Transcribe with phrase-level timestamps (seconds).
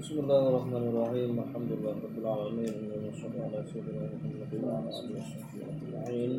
[0.00, 5.60] بسم الله الرحمن الرحيم الحمد لله رب العالمين وصلى على سيدنا محمد وعلى آله وصحبه
[5.72, 6.32] أجمعين.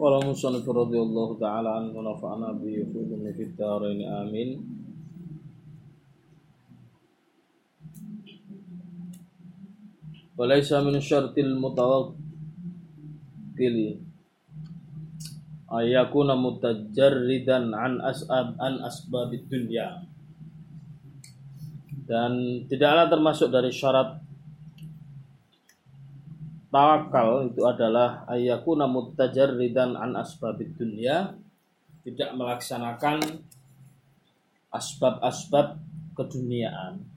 [0.00, 2.74] قال المصنف رضي الله تعالى عنه ونفعنا به
[3.36, 4.00] في الدارين.
[4.08, 4.73] آمين.
[10.44, 12.20] Walaysa min syartil mutawakkil
[15.72, 20.04] ayakuna mutajarridan an as'ab an asbabid dunya.
[22.04, 24.20] Dan tidaklah termasuk dari syarat
[26.68, 31.32] tawakal itu adalah ayakuna mutajarridan an asbabid dunya
[32.04, 33.48] tidak melaksanakan
[34.68, 35.80] asbab-asbab
[36.12, 37.13] keduniaan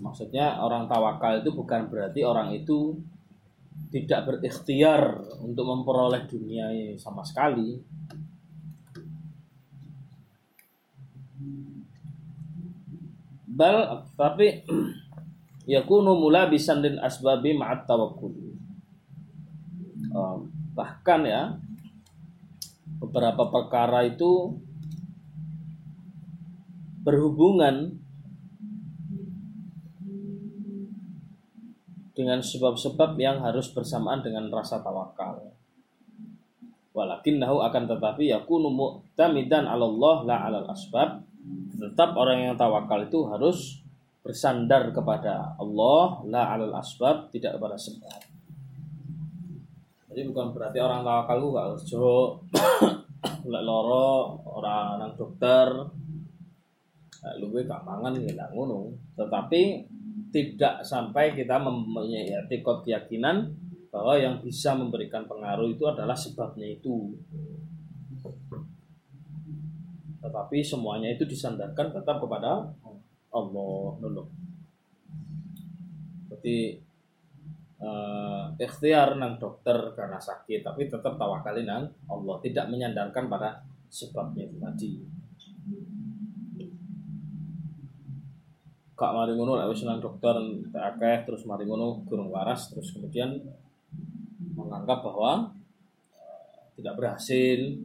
[0.00, 2.96] Maksudnya orang tawakal itu bukan berarti orang itu
[3.92, 7.76] tidak berikhtiar untuk memperoleh dunia sama sekali.
[13.44, 14.64] Bal tapi
[15.76, 18.32] yakunu mulabisan din asbabi ma'at tawakkul.
[20.10, 21.60] Um, bahkan ya
[23.04, 24.56] beberapa perkara itu
[27.04, 27.99] berhubungan
[32.14, 35.54] dengan sebab-sebab yang harus bersamaan dengan rasa tawakal.
[36.90, 41.22] Walakinnahu akan tetapi yakunu mu'tamidan 'ala Allah la 'alal asbab.
[41.78, 43.80] Tetap orang yang tawakal itu harus
[44.20, 48.20] bersandar kepada Allah la 'alal asbab, tidak kepada sebab.
[50.10, 52.06] Jadi bukan berarti orang tawakal itu gak kerja
[53.20, 55.68] lek loro orang nang dokter
[57.38, 58.90] luwe gak mangan ya ngono.
[59.14, 59.62] Tetapi
[60.30, 63.50] tidak sampai kita mempunyai etikot keyakinan
[63.90, 67.18] bahwa yang bisa memberikan pengaruh itu adalah sebabnya itu.
[70.20, 72.70] Tetapi semuanya itu disandarkan tetap kepada
[73.34, 74.24] Allah dulu.
[76.22, 76.78] Seperti
[77.82, 84.46] uh, ikhtiar nang dokter karena sakit, tapi tetap tawakalin nang Allah, tidak menyandarkan pada sebabnya
[84.46, 85.19] itu tadi.
[89.00, 90.36] Kak mari ngono lek wis nang dokter
[90.76, 93.32] akeh terus mari ngono gurung waras terus kemudian
[94.52, 95.32] menganggap bahwa
[96.12, 97.80] uh, tidak berhasil.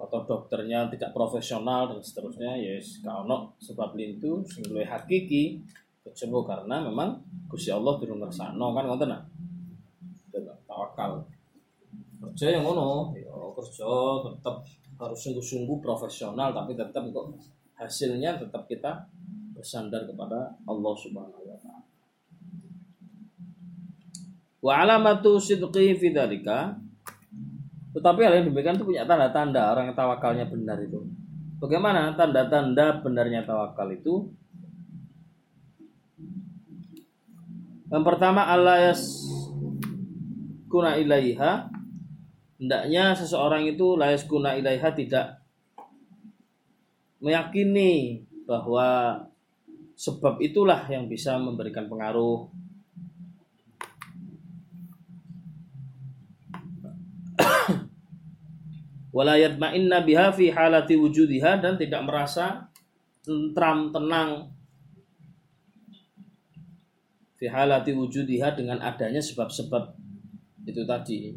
[0.00, 5.60] Atau dokternya tidak profesional dan seterusnya ya yes, kalau sebab itu sing hakiki
[6.06, 7.20] kecewa karena memang
[7.50, 9.22] Gusti Allah durung ngersano kan ngoten nah
[10.64, 11.26] tawakal.
[12.22, 13.88] Kerja yang ngono ya kerja
[14.30, 14.62] tetap
[14.96, 17.26] harus sungguh-sungguh profesional tapi tetap kok
[17.76, 19.08] hasilnya tetap kita
[19.52, 21.84] bersandar kepada Allah Subhanahu wa taala.
[24.60, 26.76] Wa alamatu sidqi fi dzalika
[27.96, 31.00] tetapi hal yang demikian itu punya tanda-tanda orang yang tawakalnya benar itu.
[31.56, 34.28] Bagaimana tanda-tanda benarnya tawakal itu?
[37.88, 39.00] Yang pertama Allah yas
[40.68, 41.72] kuna ilaiha
[42.60, 45.40] hendaknya seseorang itu layas kuna ilaiha tidak
[47.20, 49.18] meyakini bahwa
[49.96, 52.52] sebab itulah yang bisa memberikan pengaruh.
[59.16, 62.68] Walayat ma'inna biha fi halati wujudiha dan tidak merasa
[63.24, 64.52] tentram tenang
[67.40, 69.96] fi halati wujudiha dengan adanya sebab-sebab
[70.68, 71.32] itu tadi.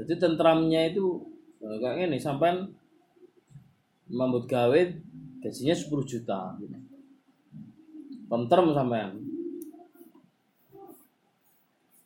[0.00, 1.20] Jadi tentramnya itu
[1.60, 2.79] kayak ini sampai
[4.10, 4.80] mambut gawe
[5.40, 6.58] gajinya 10 juta
[8.30, 9.10] tentrem sampean.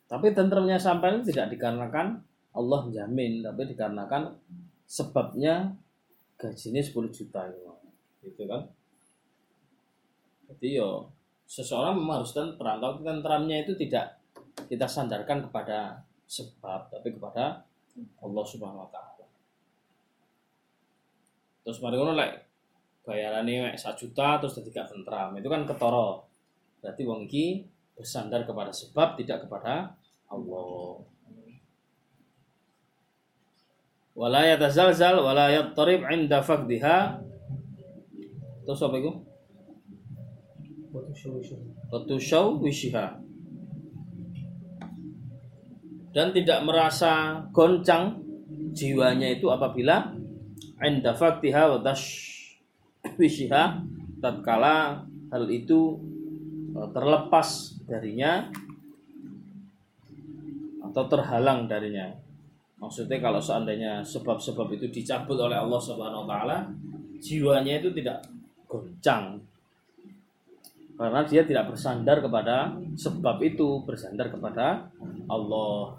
[0.05, 2.21] Tapi tentremnya sampean tidak dikarenakan
[2.55, 4.31] Allah jamin tapi dikarenakan
[4.85, 5.73] sebabnya
[6.37, 7.73] gajinya 10 juta gitu,
[8.25, 8.61] gitu kan?
[10.49, 11.09] Jadi yo
[11.45, 14.17] seseorang memang harus tentram tapi tentramnya itu tidak
[14.65, 17.61] kita sandarkan kepada sebab tapi kepada
[18.17, 19.14] Allah Subhanahu wa taala
[21.65, 22.45] terus mari ngono lek
[23.05, 25.33] bayarannya mek 1 juta terus jadi gak tentram.
[25.37, 26.25] Itu kan ketoro
[26.81, 27.65] berarti wong iki
[27.97, 29.93] bersandar kepada sebab tidak kepada
[30.29, 31.01] Allah.
[34.15, 37.21] Wala yatazalzal wala yattarib inda faqdiha.
[38.65, 39.13] Terus apa itu
[41.91, 42.15] Watu
[42.63, 43.19] wishiha.
[46.15, 48.23] Dan tidak merasa goncang
[48.71, 50.15] jiwanya itu apabila
[50.83, 51.79] inda faqdiha wa
[53.21, 53.63] wishiha
[54.19, 55.99] tatkala hal itu
[56.73, 58.49] e, terlepas darinya
[60.81, 62.09] atau terhalang darinya
[62.75, 66.57] Maksudnya kalau seandainya sebab-sebab itu dicabut oleh Allah Subhanahu wa taala,
[67.23, 68.21] jiwanya itu tidak
[68.67, 69.39] goncang.
[70.95, 74.85] Karena dia tidak bersandar kepada sebab itu, bersandar kepada
[75.27, 75.97] Allah.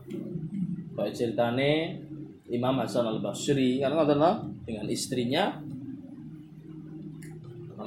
[0.96, 2.00] Kayak ceritane
[2.49, 3.93] Imam Hasan Al Basri kan
[4.66, 5.62] dengan istrinya.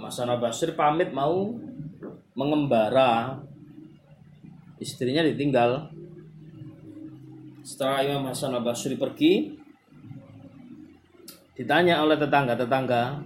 [0.10, 1.54] Hasan Basri pamit mau
[2.34, 3.38] mengembara.
[4.82, 5.94] Istrinya ditinggal.
[7.62, 9.54] Setelah Imam Hasan Basri pergi,
[11.54, 13.22] ditanya oleh tetangga-tetangga,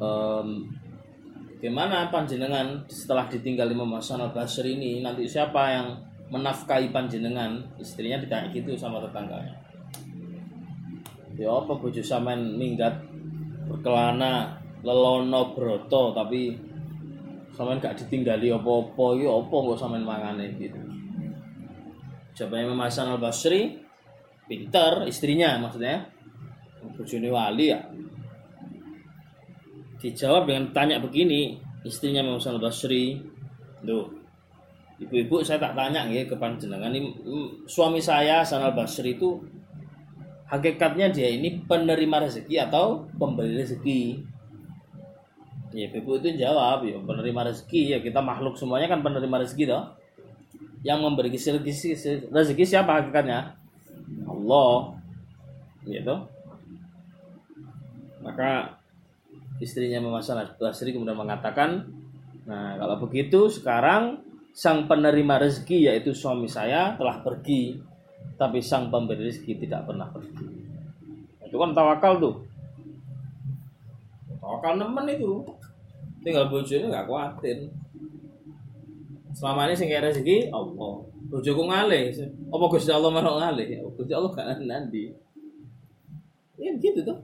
[0.00, 0.48] ehm,
[1.60, 5.04] gimana panjenengan setelah ditinggal Imam Hasan Basri ini?
[5.04, 6.00] Nanti siapa yang
[6.32, 7.60] menafkahi panjenengan?
[7.76, 9.63] Istrinya ditanya gitu sama tetangganya
[11.34, 12.94] ya apa bojo sampean minggat
[13.66, 16.54] berkelana lelono broto tapi
[17.54, 20.78] sampean gak ditinggali apa-apa ya apa kok sampean mangane gitu.
[22.34, 23.78] Coba Imam Hasan al Basri?
[24.44, 26.02] Pintar istrinya maksudnya.
[26.82, 27.80] Bojone wali ya.
[30.02, 33.22] Dijawab dengan tanya begini istrinya Imam Hasan al Basri.
[33.86, 34.06] Tuh
[34.98, 36.90] ibu-ibu saya tak tanya ya ke panjenengan
[37.70, 39.38] suami saya Hasan al Basri itu
[40.48, 44.20] hakikatnya dia ini penerima rezeki atau pemberi rezeki
[45.74, 49.84] ya ibu itu jawab ya penerima rezeki ya kita makhluk semuanya kan penerima rezeki toh
[50.84, 53.56] yang memberi rezeki, rezeki siapa hakikatnya?
[54.28, 54.92] Allah.
[55.88, 56.14] Gitu.
[58.20, 58.76] Maka
[59.64, 61.88] istrinya memasang Basri kemudian mengatakan,
[62.44, 64.20] nah kalau begitu sekarang
[64.52, 67.80] sang penerima rezeki yaitu suami saya telah pergi,
[68.34, 70.46] tapi sang pemberi rezeki tidak pernah pergi.
[71.46, 72.34] Itu kan tawakal tuh.
[74.42, 75.42] Tawakal nemen itu.
[76.24, 77.68] Tinggal bojone nggak khawatir
[79.34, 81.02] selama ini sing rezeki Allah.
[81.28, 82.14] Bojoku ngalih.
[82.54, 83.82] Apa Gusti Allah mau ngalih?
[83.98, 85.10] Gusti Allah gak nanti
[86.54, 87.18] ya gitu tuh.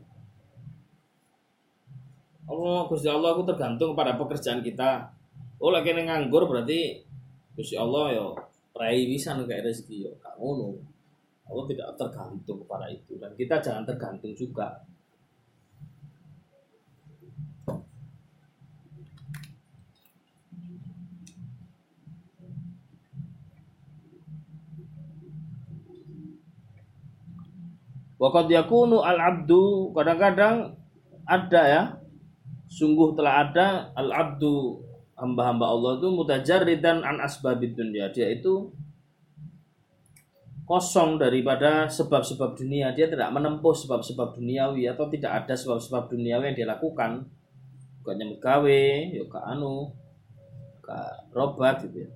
[2.51, 5.15] Allah Gusti Allah aku tergantung pada pekerjaan kita.
[5.63, 7.07] Oh lagi nganggur berarti
[7.55, 8.27] Gusti Allah ya
[8.75, 10.13] rai bisa kayak rezeki ya.
[10.19, 10.75] Kamu
[11.51, 14.87] Allah tidak tergantung kepada itu dan kita jangan tergantung juga
[28.21, 30.77] Waqad yakunu al-abdu kadang-kadang
[31.25, 31.83] ada ya.
[32.69, 34.85] Sungguh telah ada al-abdu
[35.17, 38.13] hamba-hamba Allah itu mutajarridan an asbabid dunia.
[38.13, 38.77] Dia itu
[40.71, 42.95] kosong daripada sebab-sebab dunia.
[42.95, 47.27] Dia tidak menempuh sebab-sebab duniawi atau tidak ada sebab-sebab duniawi yang dia lakukan.
[48.07, 49.91] Gak nyambut gawe, ya gak anu,
[50.79, 52.11] gak robat gitu ya.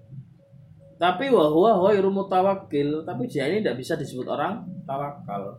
[1.03, 5.59] Tapi wahwa ghairu mutawakkil, tapi dia ini tidak bisa disebut orang tawakal.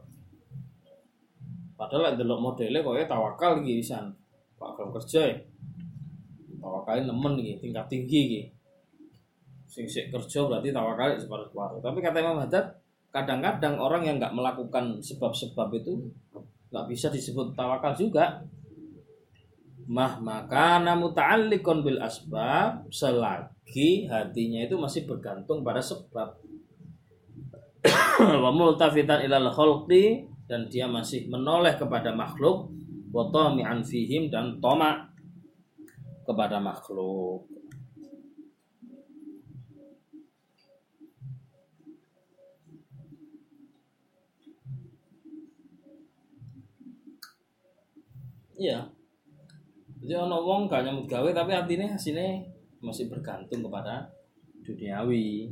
[1.76, 4.16] Padahal delok modele kowe tawakal iki pisan.
[4.56, 5.38] Pak kalau kerja ya.
[6.64, 8.42] Tawakal nemen iki, tingkat tinggi iki.
[9.68, 11.84] Sing sik kerja berarti tawakal separuh-separuh.
[11.84, 12.85] Tapi kata Imam Haddad,
[13.16, 16.04] kadang-kadang orang yang nggak melakukan sebab-sebab itu
[16.68, 18.44] nggak bisa disebut tawakal juga.
[19.88, 26.36] Mah maka muta'alliqun bil asbab selagi hatinya itu masih bergantung pada sebab.
[28.20, 28.52] Wa
[29.24, 32.68] ilal khalqi dan dia masih menoleh kepada makhluk
[33.16, 35.08] wa tami'an fihim dan toma
[36.28, 37.48] kepada makhluk.
[48.56, 48.80] Iya.
[50.06, 52.44] Jadi ono wong gak nyambut gawe tapi artinya hasilnya
[52.84, 54.06] masih bergantung kepada
[54.62, 55.50] duniawi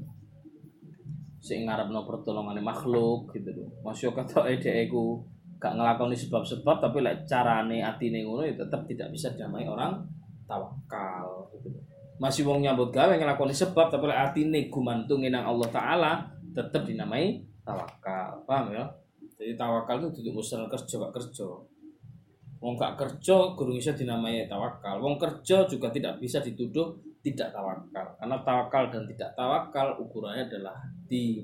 [1.43, 3.69] sing ngarepno pertolongan makhluk gitu loh.
[3.83, 5.19] Masya kata ede iku
[5.60, 10.00] gak ngelakoni sebab-sebab tapi lek carane atine ngono ya tetap tidak bisa dinamai orang
[10.48, 11.72] tawakal gitu.
[12.22, 16.12] Masih wong nyambut gawe ngelakoni sebab tapi lek atine gumantung nang Allah taala
[16.53, 18.43] tetap dinamai tawakal.
[18.45, 18.86] Paham ya?
[19.36, 21.48] Jadi tawakal itu tidak mesti kerja kerja.
[22.63, 25.03] Wong gak kerja guru bisa dinamai tawakal.
[25.03, 28.15] Wong kerja juga tidak bisa dituduh tidak tawakal.
[28.15, 31.43] Karena tawakal dan tidak tawakal ukurannya adalah di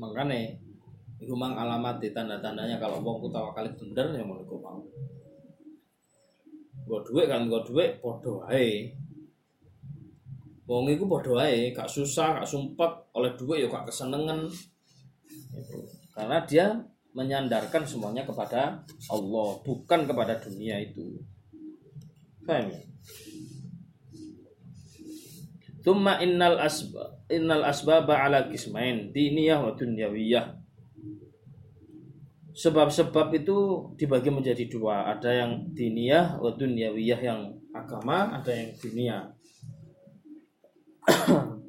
[0.00, 0.56] makanya
[1.22, 4.82] itu mang alamat di tanda-tandanya kalau wong ku tawakal bener ya mau mau
[6.82, 8.90] gue duit kan gue duit podo ae
[10.72, 14.48] wong iku podo ae gak susah gak sumpet oleh duit ya gak kesenengan
[15.52, 15.78] itu.
[16.16, 16.66] karena dia
[17.12, 18.80] menyandarkan semuanya kepada
[19.12, 21.20] Allah bukan kepada dunia itu
[22.48, 22.80] paham ya
[26.22, 30.60] innal asba innal asbaba ala kismain diniyah wa dunyawiyah.
[32.52, 37.40] Sebab-sebab itu dibagi menjadi dua, ada yang diniyah wa dunyawiyah yang
[37.72, 39.32] agama, ada yang dunia.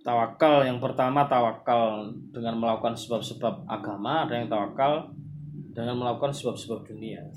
[0.00, 5.12] tawakal yang pertama tawakal dengan melakukan sebab-sebab agama, ada yang tawakal
[5.70, 7.28] dengan melakukan sebab-sebab dunia.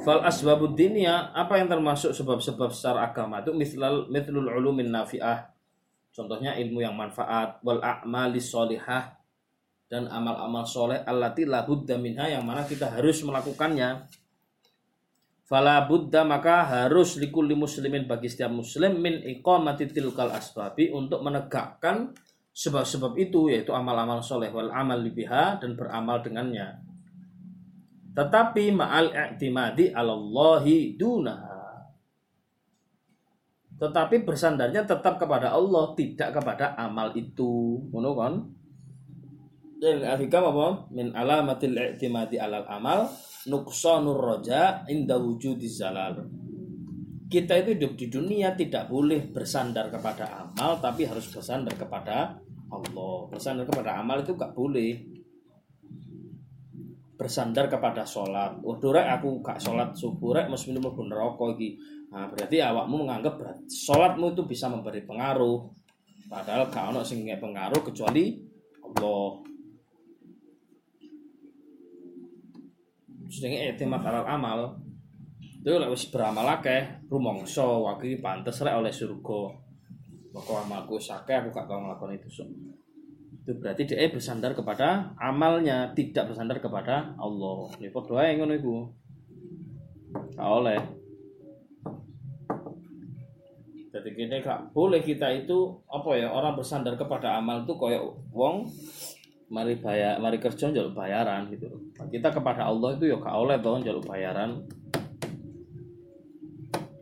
[0.00, 5.52] Fal asbabud dunia apa yang termasuk sebab-sebab secara agama itu mithlal mithlul ulumin nafi'ah.
[6.10, 9.19] Contohnya ilmu yang manfaat wal a'malis solihah
[9.90, 14.06] dan amal-amal soleh allati la budda minha yang mana kita harus melakukannya.
[15.50, 22.14] Fala buddha maka harus likulli muslimin bagi setiap muslim min iqamati tilkal asbabi untuk menegakkan
[22.54, 26.78] sebab-sebab itu yaitu amal-amal soleh wal amal libiha dan beramal dengannya.
[28.14, 31.58] Tetapi ma'al i'timadi alallahi dunaha.
[33.74, 37.82] Tetapi bersandarnya tetap kepada Allah tidak kepada amal itu.
[37.90, 38.59] Ngono kan
[39.80, 43.08] dan al-hikam apa min alamatil i'timadi alal amal
[43.48, 46.28] nuqsanur roja inda wujudi zalal
[47.32, 52.36] kita itu hidup di dunia tidak boleh bersandar kepada amal tapi harus bersandar kepada
[52.68, 55.20] Allah bersandar kepada amal itu gak boleh
[57.20, 58.64] bersandar kepada sholat.
[58.64, 61.76] Oh, rek aku gak sholat subuh rek mesti minum neraka iki.
[62.08, 63.60] Nah, berarti awakmu menganggap berat.
[63.68, 65.68] sholatmu itu bisa memberi pengaruh.
[66.32, 68.40] Padahal gak ono sing pengaruh kecuali
[68.80, 69.49] Allah.
[73.30, 74.60] Sedangnya etimad alal amal
[75.40, 79.40] itu lek wis beramal akeh rumangsa waki pantes rek oleh surga.
[80.34, 82.28] Maka amalku sakeh aku gak tau itu.
[82.28, 82.44] So
[83.40, 88.76] itu berarti dia bersandar kepada amalnya tidak bersandar kepada Allah ini doa yang ngono iku
[90.36, 90.80] oleh
[93.90, 98.68] jadi gini kak boleh kita itu apa ya orang bersandar kepada amal itu kayak wong
[99.50, 101.66] mari bayar mari kerja jalur bayaran gitu
[102.06, 104.62] kita kepada Allah itu ya kak oleh toh jalur bayaran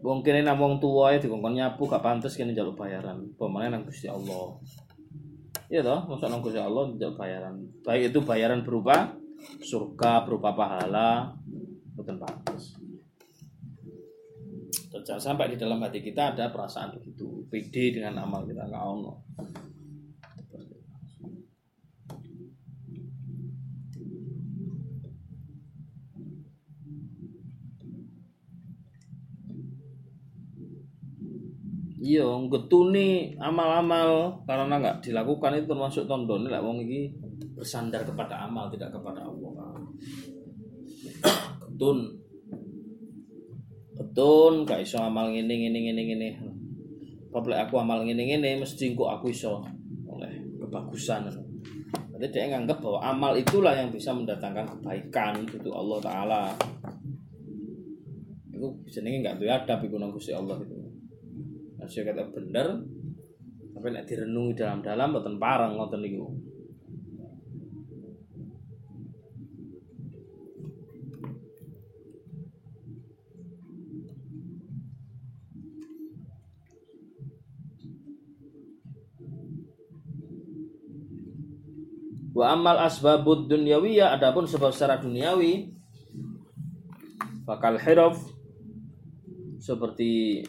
[0.01, 4.09] mungkin ini wong tua ya dikongkon nyapu gak pantas kini jalur bayaran pemenang nang Gusti
[4.09, 4.57] Allah
[5.69, 7.61] Iya toh, masa nang Gusti Allah tidak bayaran.
[7.85, 9.13] Baik itu bayaran berupa
[9.61, 11.37] surga, berupa pahala,
[11.93, 12.73] betul pantas.
[15.05, 19.13] Jangan sampai di dalam hati kita ada perasaan begitu, pede dengan amal kita nggak ono.
[32.09, 34.41] Iya getuni amal-amal.
[34.49, 37.13] Karena nggak dilakukan itu termasuk tondon lah wong iki
[37.53, 39.77] bersandar kepada amal tidak kepada Allah.
[41.69, 41.99] Getun
[43.99, 46.29] getun gak iso amal ngene ngene ngene ngene.
[47.29, 49.61] Apa aku amal ngene ngene mesti kok aku iso
[50.09, 51.29] oleh kebagusan.
[52.19, 56.43] Jadi dia nganggap bahwa amal itulah yang bisa mendatangkan kebaikan itu Allah Taala.
[58.51, 60.78] Itu jenenge nggak tuh ada iku nang Allah itu
[61.89, 62.85] Masih kata bener
[63.73, 66.29] tapi nek direnungi dalam-dalam boten parang ngoten niku.
[82.37, 85.73] Wa amal asbabud dunyawiyah adapun sebab secara duniawi
[87.49, 88.21] bakal hiraf
[89.57, 90.45] seperti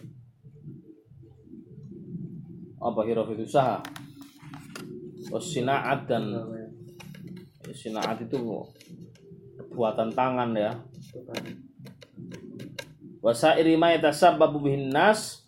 [3.00, 3.80] apa hiraf itu usaha.
[5.40, 6.36] Sinaat dan
[7.72, 8.36] sinaat itu
[9.72, 10.76] buatan tangan ya.
[13.24, 15.48] Wasairi ma yatasabbabu bihin nas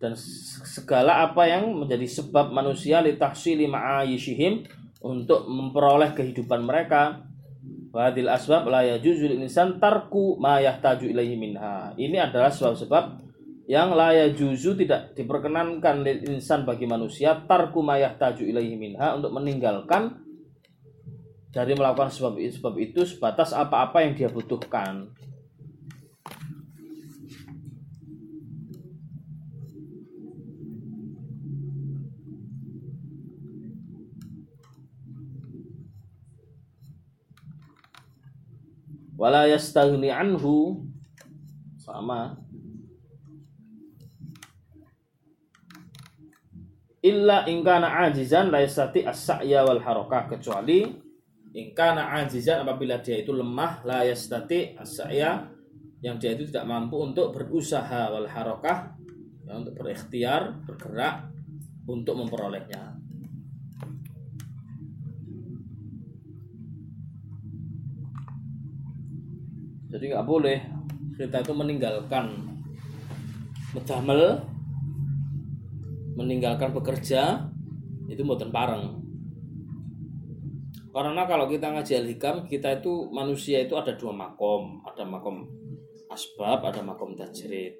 [0.00, 4.64] dan segala apa yang menjadi sebab manusia litahsili ma'ayishihim
[5.04, 7.20] untuk memperoleh kehidupan mereka.
[7.92, 11.92] Wadil asbab la yajuzul insan tarku ma yahtaju ilaihi minha.
[12.00, 13.27] Ini adalah sebab-sebab
[13.68, 20.24] yang la yajuzu tidak diperkenankan insan bagi manusia tarku ma yahtaju ilaihi minha untuk meninggalkan
[21.52, 25.12] dari melakukan sebab itu, sebab itu sebatas apa-apa yang dia butuhkan.
[39.18, 40.86] wala yastaghni anhu
[41.74, 42.38] sama
[47.08, 50.84] illa ingkana ajizan la yastati as-sa'ya wal harakah kecuali
[51.56, 55.30] ingkana ajizan apabila dia itu lemah la as-sa'ya
[56.04, 58.94] yang dia itu tidak mampu untuk berusaha wal harakah
[59.48, 61.26] ya, untuk berikhtiar bergerak
[61.88, 62.94] untuk memperolehnya.
[69.88, 70.58] Jadi nggak boleh
[71.16, 72.30] kita itu meninggalkan
[73.72, 74.44] medamel
[76.18, 77.46] meninggalkan bekerja
[78.10, 78.98] itu mboten pareng.
[80.90, 84.82] Karena kalau kita ngaji al-hikam kita itu manusia itu ada dua makom.
[84.82, 85.46] Ada makom
[86.10, 87.78] asbab ada makom tajrid.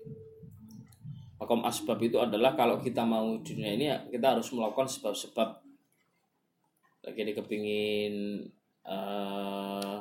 [1.42, 5.48] Makom asbab itu adalah kalau kita mau dunia ini kita harus melakukan sebab-sebab.
[7.02, 8.14] Lagi ini kepingin
[8.86, 9.98] uh,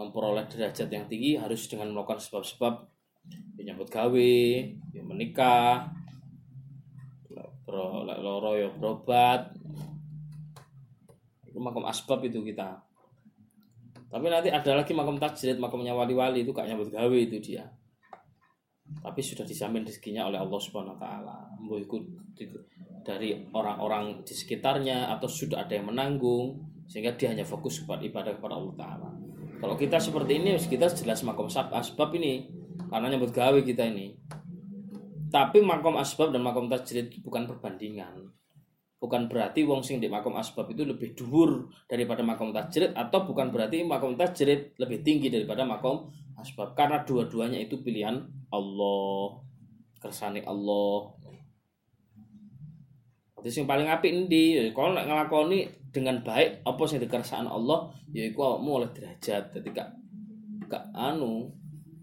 [0.00, 2.88] memperoleh derajat yang tinggi harus dengan melakukan sebab-sebab.
[3.56, 4.32] Menyambut gawe,
[7.74, 9.50] ya menikah, loro ya berobat.
[11.44, 12.78] Itu makom asbab itu kita.
[14.14, 17.66] Tapi nanti ada lagi makom tajrid, makomnya wali-wali itu gak nyambut gawe itu dia.
[19.02, 21.38] Tapi sudah dijamin rezekinya oleh Allah Subhanahu wa taala.
[21.82, 22.02] ikut
[23.04, 28.32] dari orang-orang di sekitarnya atau sudah ada yang menanggung sehingga dia hanya fokus kepada ibadah
[28.38, 29.10] kepada Allah taala.
[29.60, 32.48] Kalau kita seperti ini kita jelas makom asbab ini
[32.88, 34.14] karena nyebut gawe kita ini.
[35.34, 38.30] Tapi makom asbab dan makom tajrid itu bukan perbandingan.
[39.02, 43.50] Bukan berarti wong sing di makom asbab itu lebih dhuwur daripada makom tajrid atau bukan
[43.50, 46.06] berarti makom tajrid lebih tinggi daripada makom
[46.38, 48.22] asbab karena dua-duanya itu pilihan
[48.54, 49.42] Allah.
[49.98, 51.10] Kersane Allah.
[53.42, 54.70] Jadi yang paling apik endi?
[54.70, 59.88] Kalau nek nglakoni dengan baik apa sing dikersaan Allah yaiku awakmu oleh derajat jadi gak
[60.66, 61.54] gak anu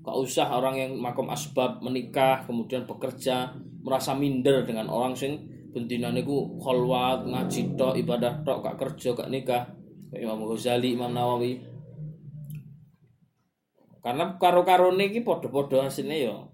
[0.01, 5.37] gak usah orang yang makom asbab menikah kemudian bekerja merasa minder dengan orang sing
[5.71, 9.63] bentina niku kholwat ngaji tok ibadah tok gak kerja gak nikah
[10.11, 11.61] kayak Imam Ghazali Imam Nawawi
[14.01, 16.49] karena karo-karo niki podo-podo hasilnya yo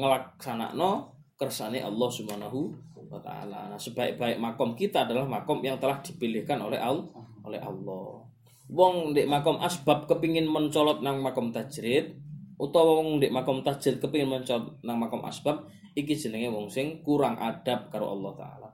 [0.00, 2.72] ngelaksanakno kersane Allah Subhanahu
[3.06, 3.70] wa taala.
[3.72, 7.06] Nah, sebaik-baik makom kita adalah makom yang telah dipilihkan oleh Allah
[7.44, 8.24] oleh Allah.
[8.72, 12.18] Wong di makom asbab kepingin mencolot nang makom tajrid
[12.56, 17.36] utawa wong di makom tajrid kepingin mencolot nang makom asbab iki jenenge wong sing kurang
[17.36, 18.70] adab karo Allah taala.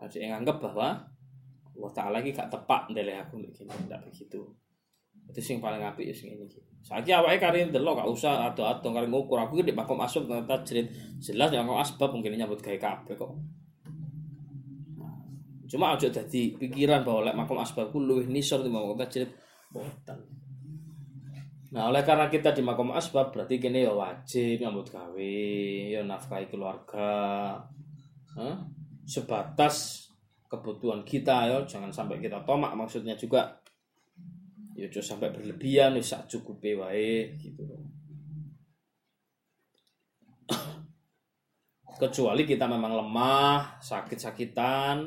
[0.00, 0.98] Ada yang anggap bahwa
[1.76, 4.40] Allah taala iki gak tepak ndeleh aku nek tidak begitu.
[5.30, 6.46] Itu sing paling apik ya sing ini.
[6.82, 10.90] Saiki awake kari ndelok gak usah ado-ado kari ngukur aku di makom asbab ternyata jerit
[11.22, 13.30] jelas yang asbab mungkin nyambut gawe kabeh kok.
[15.70, 19.30] Cuma aja dadi pikiran bahwa makom asbabku luwih nisor timbang makom tajrid
[19.70, 20.39] boten.
[21.70, 25.38] Nah, oleh karena kita di makom asbab berarti kini ya wajib nyambut gawe,
[25.86, 27.54] ya nafkahi keluarga.
[28.34, 28.56] Huh?
[29.06, 30.06] Sebatas
[30.50, 33.60] kebutuhan kita ya, jangan sampai kita tomak maksudnya juga
[34.80, 37.68] ya jangan sampai berlebihan wis sak cukupe wae gitu
[42.00, 45.04] kecuali kita memang lemah sakit-sakitan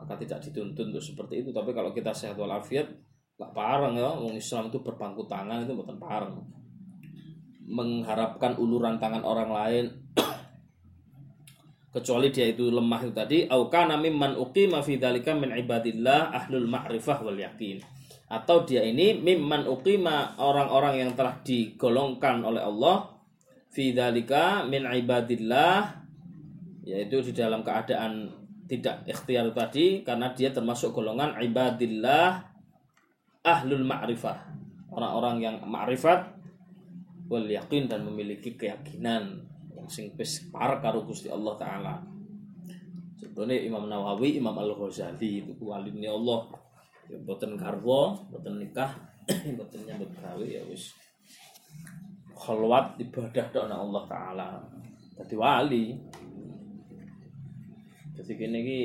[0.00, 2.88] maka tidak dituntut untuk seperti itu tapi kalau kita sehat walafiat
[3.36, 4.10] gak parang ya.
[4.16, 6.32] Wong Islam itu berpangku tangan itu bukan parang
[7.66, 9.84] mengharapkan uluran tangan orang lain.
[11.92, 16.68] Kecuali dia itu lemah itu tadi au kana mimman uqima fi dzalika min ibadillah ahlul
[16.68, 17.80] ma'rifah wal yakin
[18.26, 23.16] atau dia ini mimman uqima orang-orang yang telah digolongkan oleh Allah
[23.70, 26.02] fi dzalika min ibadillah
[26.82, 28.34] yaitu di dalam keadaan
[28.66, 32.55] tidak ikhtiar tadi karena dia termasuk golongan ibadillah
[33.46, 34.38] ahlul ma'rifah.
[34.90, 36.34] Orang-orang yang ma'rifat
[37.30, 41.94] wal yakin dan memiliki keyakinan yang sing pes karo Gusti Allah taala.
[43.16, 46.50] Contohnya Imam Nawawi, Imam Al-Ghazali itu waline Allah.
[47.06, 48.90] Ya boten garwa boten nikah
[49.58, 50.90] boten nyambut gawe ya wis.
[52.34, 54.48] Khalwat ibadah doa Allah taala.
[55.14, 55.86] Jadi wali.
[58.16, 58.80] Jadi gini ki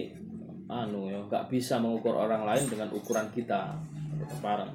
[0.69, 3.76] anu ya nggak bisa mengukur orang lain dengan ukuran kita
[4.42, 4.72] parah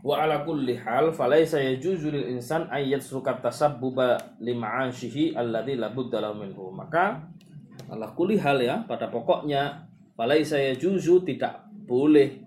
[0.00, 6.32] wa ala kulli hal falaisa yajuzu lil insan ayat sukat tasabbuba lima'ashihi alladhi la budda
[6.32, 6.72] minhu.
[6.72, 7.20] Maka
[7.92, 9.84] ala kulli hal ya pada pokoknya
[10.16, 12.40] falaisa yajuzu tidak boleh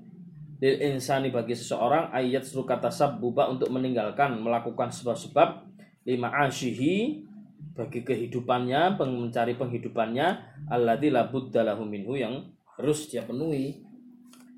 [0.58, 5.70] lil insani bagi seseorang ayat sukat tasabbuba untuk meninggalkan melakukan sebab-sebab
[6.10, 7.28] lima'ashihi
[7.74, 10.28] bagi kehidupannya mencari penghidupannya
[10.70, 13.86] alladhi la budda minhu yang harus dia penuhi.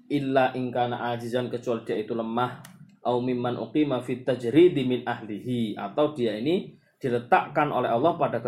[0.06, 2.75] Illa ingkana ajizan kecuali dia itu lemah
[3.06, 8.42] au mimman uqima fit tajridi min ahlihi atau dia ini diletakkan oleh Allah pada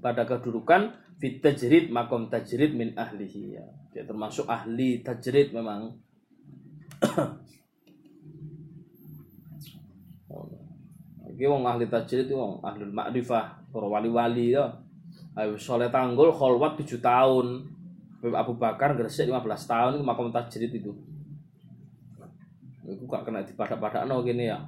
[0.00, 3.64] pada kedudukan fit tajrid makom tajrid min ahlihi ya.
[3.92, 5.92] Dia termasuk ahli tajrid memang.
[11.34, 14.70] Iki wong ahli tajrid itu wong ahli ma'rifah, para wali-wali ya.
[15.34, 17.68] Ayo soleh tanggul kholwat 7 tahun.
[18.24, 20.96] Abu Bakar gresik 15 tahun itu makom tajrid itu.
[22.84, 24.60] Iku gak kena dipadak no gini ya.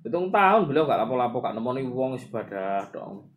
[0.00, 3.28] Hitung tahun beliau gak lapo-lapo gak nemoni wong ibadah dong.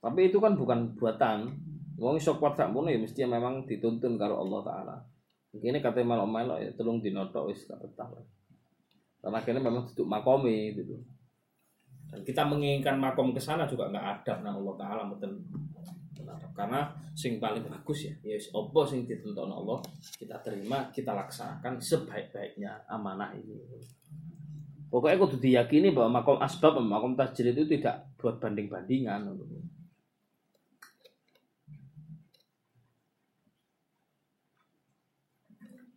[0.00, 1.52] Tapi itu kan bukan buatan.
[1.98, 4.96] Wong iso kuat sak ya mesti memang dituntun karo Allah taala.
[5.52, 8.08] Ini kata melok-melok ya telung dinotok wis gak betah.
[9.18, 10.94] Karena akhirnya memang duduk makomi gitu.
[12.08, 15.44] Dan kita menginginkan makom ke sana juga nggak ada nah Allah taala mboten
[16.54, 19.78] karena sing paling bagus ya ya opo sing ditentukan Allah
[20.18, 23.58] kita terima kita laksanakan sebaik-baiknya amanah ini.
[24.88, 29.28] Pokoknya kudu diyakini bahwa makom asbab makom tajrid itu tidak buat banding-bandingan.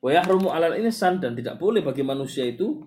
[0.01, 2.84] Wayah rumu alal insan dan tidak boleh bagi manusia itu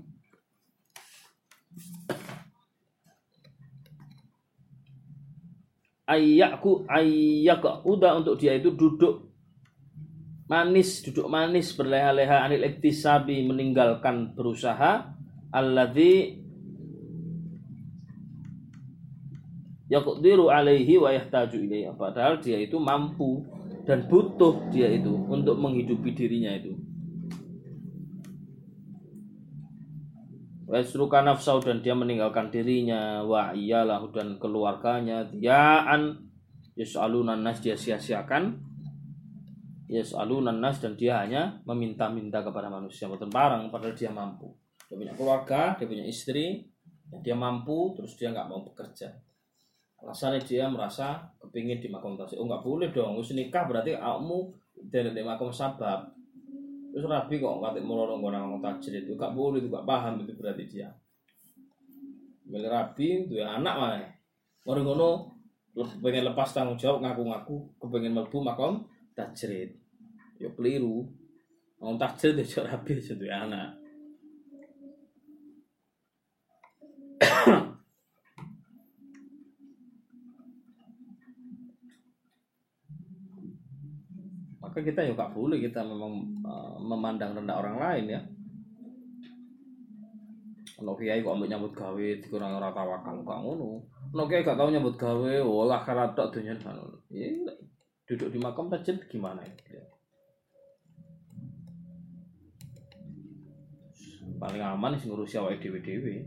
[6.04, 7.82] ayyaku ayyaka.
[7.88, 9.32] Udah untuk dia itu duduk
[10.44, 15.16] manis duduk manis berleha-leha anil iktisabi meninggalkan berusaha.
[15.54, 16.42] Alladzi
[19.88, 21.88] yaqdiru alaihi wa yahtaju ilaihi.
[21.96, 23.46] Padahal dia itu mampu
[23.88, 26.83] dan butuh dia itu untuk menghidupi dirinya itu
[30.74, 33.22] Wasruka nafsau dan dia meninggalkan dirinya.
[33.22, 35.22] Wa iyalah dan keluarganya.
[35.22, 36.18] Diaan
[36.74, 38.58] yas'alunan nas dia sia-siakan.
[39.87, 43.06] Yas'alunan nas dan dia hanya meminta-minta kepada manusia.
[43.06, 44.50] Betul barang padahal dia mampu.
[44.90, 46.66] Dia punya keluarga dia punya istri
[47.22, 49.14] dia mampu terus dia nggak mau bekerja.
[50.02, 54.50] Alasannya dia merasa kepingin di makom tasik oh nggak boleh dong wis nikah berarti kamu
[54.90, 56.10] dari makom sabab
[56.94, 60.62] Terus rabi kok nggak mau orang tajir itu gak boleh itu gak paham itu berarti
[60.70, 60.94] dia.
[62.46, 64.07] Milih rabi itu ya anak mana?
[64.62, 65.35] Orang ngono
[65.74, 68.87] pengen lepas tanggung jawab ngaku-ngaku kepengen melbu makom
[69.18, 69.74] tajrid.
[70.38, 71.11] Ya keliru.
[71.83, 73.74] Ngomong tajrid itu rabi itu ya anak.
[84.74, 88.20] Maka kita juga boleh kita memang uh, memandang rendah orang lain ya.
[90.74, 93.87] Kalau kiai kok ambil nyambut gawe dikurang ora tawakal kok ngono.
[94.10, 96.58] Ono kiai gak tau nyambut gawe oh akhirat tok dunya
[97.14, 97.30] ya
[98.10, 99.54] duduk di makam tajid gimana ya?
[104.42, 106.26] Paling aman sih ngurusi awake dhewe-dhewe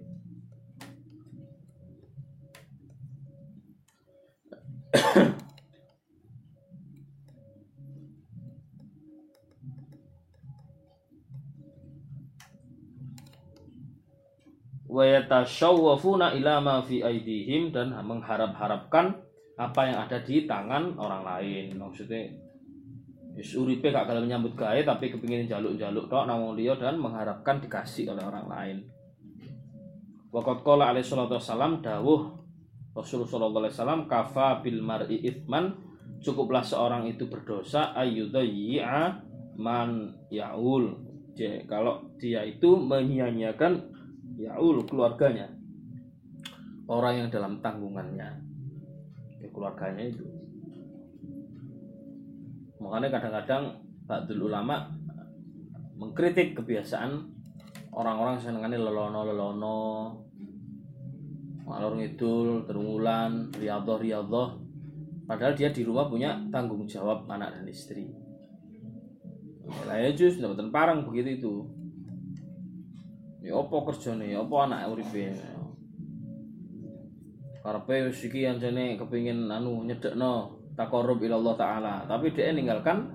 [14.97, 19.13] wa yatashawwafuna ila ma fi aidihim dan mengharap-harapkan
[19.53, 21.77] apa yang ada di tangan orang lain.
[21.77, 22.33] Maksudnya
[23.37, 28.09] wis uripe gak kalau menyambut gawe tapi kepingin jaluk-jaluk tok nang liya dan mengharapkan dikasih
[28.09, 28.77] oleh orang lain.
[30.33, 32.33] Waqat qala alaihi salatu wassalam dawuh
[32.97, 35.77] Rasulullah sallallahu alaihi wasallam kafa bil mar'i ithman
[36.25, 39.21] cukuplah seorang itu berdosa ayyudayya
[39.61, 41.05] man yaul.
[41.37, 43.96] Jadi kalau dia itu menyia-nyiakan
[44.37, 45.49] yaul keluarganya.
[46.87, 48.29] Orang yang dalam tanggungannya.
[49.43, 50.23] Ya, keluarganya itu.
[52.79, 53.63] Makanya kadang-kadang
[54.07, 54.87] Ba'dul ulama
[55.99, 57.27] mengkritik kebiasaan
[57.91, 60.15] orang-orang senengane lelono-lelono
[61.67, 64.49] ngalor ngidul terungulan riyadhah riyadhah.
[65.27, 68.07] Padahal dia di rumah punya tanggung jawab anak dan istri.
[69.83, 70.39] Lah ya jus
[70.71, 71.53] parang begitu itu
[73.41, 74.33] ya apa kerjane?
[74.33, 75.33] Apa anak uripe?
[77.61, 81.95] Karepe wis iki anjene kepengin anu nyedekno takarrub ila Allah taala.
[82.07, 83.11] Tapi dia ninggalkan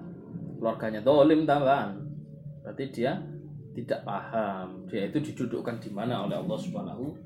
[0.61, 1.01] keluarganya.
[1.01, 1.97] Dolim tambahan.
[2.61, 3.17] Berarti dia
[3.73, 4.85] tidak paham.
[4.93, 7.17] Dia itu didudukkan di mana oleh Allah Subhanahu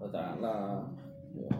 [0.00, 0.80] wa taala.
[1.36, 1.52] Ya.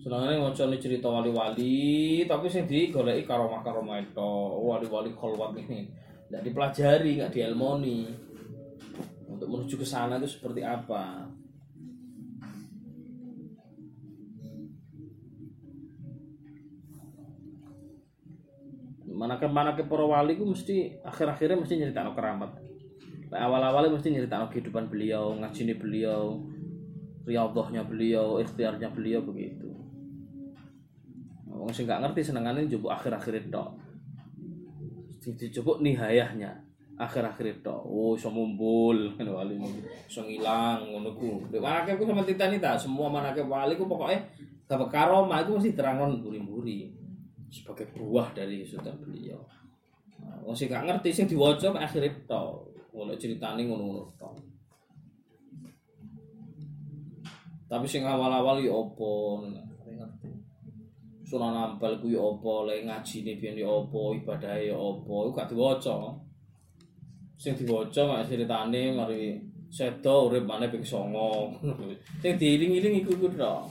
[0.00, 4.32] Senangane maca cerita wali-wali tapi sing digoleki karomah-karomah itu.
[4.64, 5.92] Wali-wali kholwat ini.
[6.26, 8.25] Tidak dipelajari nggak dielmoni
[9.46, 11.22] untuk menuju ke sana itu seperti apa?
[19.06, 22.52] Mana ke mana para wali ku mesti akhir-akhirnya mesti nyerita no keramat
[23.32, 26.42] awal-awalnya mesti nyerita no kehidupan beliau ngajini beliau
[27.24, 29.70] riyadhahnya beliau ikhtiarnya beliau begitu.
[31.46, 33.64] Wong sing gak ngerti senengane njupuk akhir-akhir itu
[35.22, 36.65] sing dijupuk nihayahnya
[36.96, 39.54] akhir-akhir itu oh iso mumbul wali
[40.08, 44.16] iso ngilang ngono ku manake ku sama titani ta semua manake wali ku pokoknya
[44.66, 46.90] dapat karomah itu mesti terangon buri-buri
[47.50, 49.38] sebagai buah dari sultan beliau.
[50.20, 52.44] Nah, wong sing gak ngerti sing diwaca akhir itu.
[52.90, 54.30] Ngono ceritane ngono-ngono to.
[57.66, 59.10] Tapi sing awal-awal ya apa
[59.86, 60.30] ngerti.
[61.26, 65.50] Sunan Ampel ku ya apa, lek ngajine biyen ya apa, ibadahe ya apa, iku gak
[65.50, 65.96] diwaca.
[67.36, 69.36] Sing diwaca mak ceritane mari
[69.68, 71.60] sedo urip maneh ping 9.
[72.22, 73.68] Sing diiling-iling iku iku tok.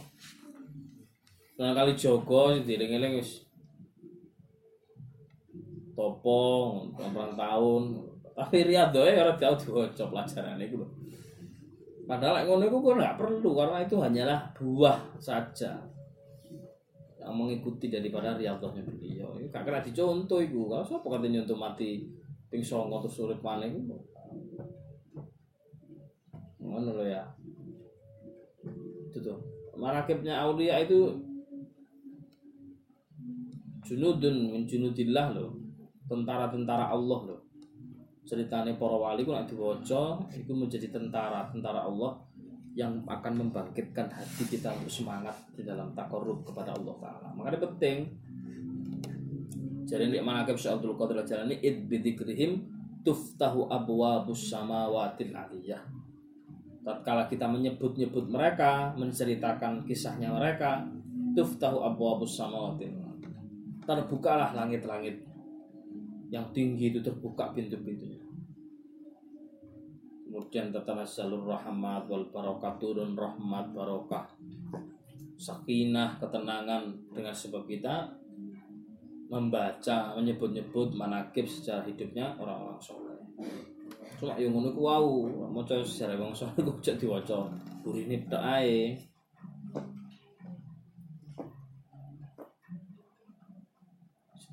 [1.57, 3.43] Nah kali Joko diiling-iling wis
[5.97, 6.41] topo
[6.97, 7.83] orang tahun.
[8.35, 10.91] Tapi riado ya orang jauh diwaca pelajaran itu loh
[12.05, 15.73] padahal ngono itu gue nggak perlu karena itu hanyalah buah saja.
[17.17, 19.33] Yang mengikuti daripada riadohnya beliau.
[19.41, 22.05] Itu gak kena dicontoh itu kalau siapa katanya untuk mati
[22.49, 23.95] ping songo terus sulit mana itu
[26.65, 27.23] ngono loh ya.
[29.09, 29.37] Itu tuh.
[29.77, 31.13] Marakibnya Aulia itu
[33.85, 34.65] junudun min
[35.35, 35.53] loh
[36.09, 37.41] tentara-tentara Allah loh
[38.25, 39.45] ceritanya para wali ku nak
[40.33, 42.17] itu menjadi tentara tentara Allah
[42.75, 47.29] yang akan membangkitkan hati kita untuk semangat di dalam takarrub kepada Allah taala.
[47.31, 48.11] Makanya penting
[49.85, 52.65] jadi ini manakib Syekh Abdul Qadir Jalani id bidzikrihim
[53.05, 55.81] tuftahu abwabus samawatil aliyah
[56.85, 60.85] tatkala kita menyebut-nyebut mereka menceritakan kisahnya mereka
[61.37, 63.05] tuftahu abwabus samawatil
[63.85, 65.21] terbukalah langit-langit
[66.33, 68.19] yang tinggi itu terbuka pintu-pintunya.
[70.25, 74.25] Kemudian tatanassalur rahmat wal barakah turun rahmat barokah.
[75.35, 78.11] Sakinah, ketenangan dengan sebab kita
[79.29, 83.17] membaca, menyebut-nyebut manakib secara hidupnya orang-orang soleh.
[84.15, 87.49] Cuma yang ngono ku wau, maca sejarah wong soleh ku cek diwaca.
[87.81, 88.95] Burine tok ae.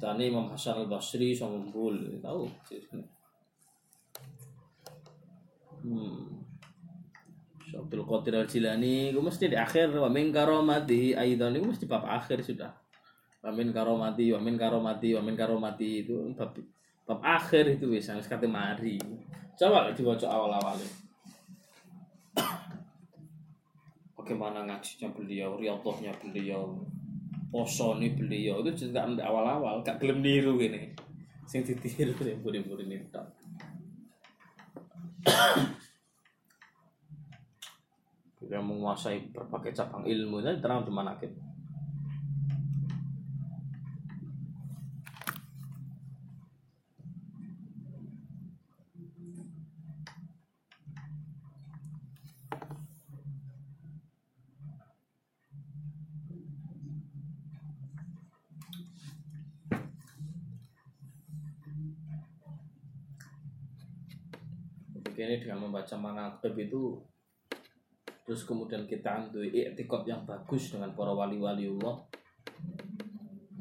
[0.02, 2.50] Tani Imam Hasan Al Basri sama Bul tahu
[5.86, 6.26] hmm.
[7.78, 12.02] Abdul Qadir Al Jilani gue mesti di akhir wa min karomati aidan itu mesti bab
[12.02, 12.81] akhir sudah
[13.42, 16.54] wa min karomati wa min karomati wa min karomati itu bab
[17.02, 18.96] bab akhir itu bisa sekali mari.
[19.58, 20.78] Coba dibaca awal-awal.
[24.14, 26.78] Bagaimana ngajinya beliau riadohnya beliau
[27.50, 28.62] poso nih beliau.
[28.62, 30.94] Itu cerita awal-awal gak gelem niru gini
[31.52, 33.28] sing ditiru nih buri-buri nih tok.
[38.40, 41.12] Kita menguasai berbagai cabang ilmu dan terang di mana
[65.22, 66.98] ini dengan membaca manaqib itu
[68.22, 71.96] terus kemudian kita ambil iktikad yang bagus dengan para wali-wali Allah.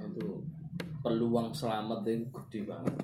[0.02, 0.46] Itu
[1.02, 2.98] peluang selamat itu gede banget.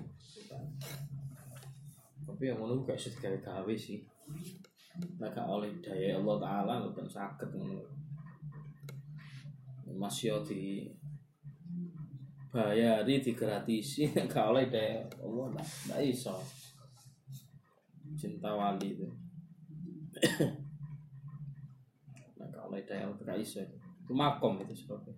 [2.26, 4.06] Tapi yang ngono gak iso gawe sih.
[4.98, 7.50] Mereka oleh daya Allah Ta'ala bukan sakit
[9.98, 10.86] masih di
[12.48, 16.38] dibayari digratisi gak oleh deh Allah nggak iso
[18.28, 19.08] cinta wali itu.
[22.38, 23.66] Nah gak oleh deh gak iso
[24.08, 25.16] itu makom itu sebabnya.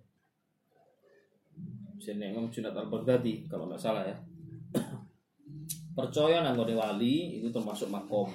[2.00, 4.16] Sini Imam Junaid al Baghdadi kalau nggak salah ya.
[5.98, 8.32] Percaya nanggone wali itu termasuk makom.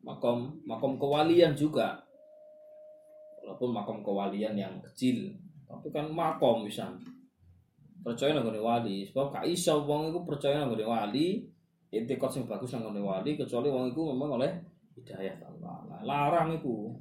[0.00, 2.00] Makom makom kewalian juga.
[3.42, 5.34] Walaupun makom kewalian yang kecil
[5.72, 6.88] tapi kan makom bisa.
[8.00, 11.51] Percaya nanggone wali sebab gak iso wong iku percaya nanggone wali
[11.92, 14.50] etikot sing bagus nanggone wali kecuali wong iku memang oleh
[14.96, 16.00] hidayah Allah.
[16.00, 16.96] Larang iku.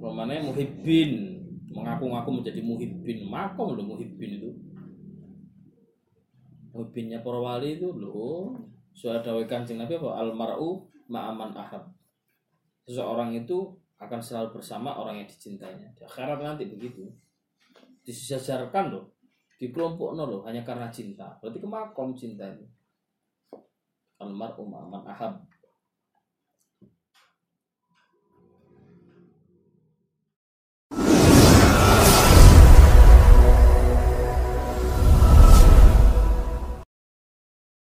[0.00, 1.38] Romane muhibbin
[1.70, 3.30] mengaku-ngaku menjadi muhibbin.
[3.30, 4.50] Makom loh muhibbin itu.
[6.74, 8.58] Muhibbinnya para wali itu loh
[8.90, 10.18] sudah dawe kancing nabi apa?
[10.18, 11.94] Almaru ma'aman ahab
[12.90, 13.70] seseorang itu
[14.02, 15.94] akan selalu bersama orang yang dicintainya.
[15.94, 17.06] Di akhirat nanti begitu.
[18.02, 19.19] Disejarkan loh
[19.60, 21.36] di kelompok loh hanya karena cinta.
[21.36, 22.64] Berarti kemakom cinta itu
[24.16, 25.44] almaru ma'aman ahab